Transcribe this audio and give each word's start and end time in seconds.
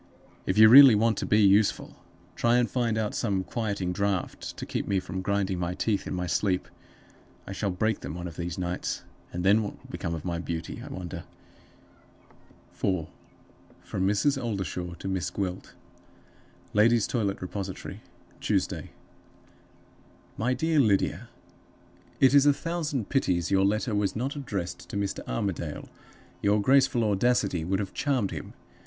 If 0.47 0.57
you 0.57 0.67
really 0.67 0.95
want 0.95 1.19
to 1.19 1.27
be 1.27 1.39
useful, 1.41 1.95
try 2.35 2.57
and 2.57 2.67
find 2.67 2.97
out 2.97 3.13
some 3.13 3.43
quieting 3.43 3.93
draught 3.93 4.57
to 4.57 4.65
keep 4.65 4.87
me 4.87 4.99
from 4.99 5.21
grinding 5.21 5.59
my 5.59 5.75
teeth 5.75 6.07
in 6.07 6.15
my 6.15 6.25
sleep. 6.25 6.67
I 7.45 7.51
shall 7.51 7.69
break 7.69 7.99
them 7.99 8.15
one 8.15 8.27
of 8.27 8.35
these 8.35 8.57
nights; 8.57 9.03
and 9.31 9.45
then 9.45 9.61
what 9.61 9.73
will 9.77 9.91
become 9.91 10.15
of 10.15 10.25
my 10.25 10.39
beauty, 10.39 10.81
I 10.83 10.87
wonder?" 10.87 11.23
4. 12.71 13.09
From 13.83 14.07
Mrs. 14.07 14.41
Oldershaw 14.43 14.95
to 14.95 15.07
Miss 15.07 15.29
Gwilt. 15.29 15.75
"Ladies' 16.73 17.05
Toilet 17.05 17.39
Repository, 17.39 18.01
Tuesday. 18.39 18.89
"MY 20.35 20.55
DEAR 20.55 20.79
LYDIA 20.79 21.29
It 22.19 22.33
is 22.33 22.47
a 22.47 22.53
thousand 22.53 23.09
pities 23.09 23.51
your 23.51 23.65
letter 23.65 23.93
was 23.93 24.15
not 24.15 24.35
addressed 24.35 24.89
to 24.89 24.97
Mr. 24.97 25.19
Armadale; 25.27 25.87
your 26.41 26.59
graceful 26.59 27.03
audacity 27.03 27.63
would 27.63 27.77
have 27.77 27.93
charmed 27.93 28.31
him. 28.31 28.53